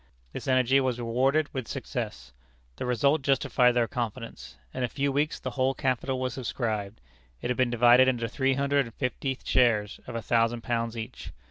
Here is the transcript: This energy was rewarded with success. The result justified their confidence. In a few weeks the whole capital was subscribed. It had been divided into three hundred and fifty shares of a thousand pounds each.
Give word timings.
This 0.33 0.47
energy 0.47 0.79
was 0.79 0.97
rewarded 0.97 1.53
with 1.53 1.67
success. 1.67 2.33
The 2.77 2.87
result 2.87 3.21
justified 3.21 3.73
their 3.73 3.87
confidence. 3.87 4.57
In 4.73 4.81
a 4.81 4.87
few 4.87 5.11
weeks 5.11 5.39
the 5.39 5.51
whole 5.51 5.75
capital 5.75 6.19
was 6.19 6.33
subscribed. 6.33 6.99
It 7.39 7.51
had 7.51 7.57
been 7.57 7.69
divided 7.69 8.07
into 8.07 8.27
three 8.27 8.55
hundred 8.55 8.85
and 8.87 8.95
fifty 8.95 9.37
shares 9.43 9.99
of 10.07 10.15
a 10.15 10.23
thousand 10.23 10.61
pounds 10.63 10.97
each. 10.97 11.29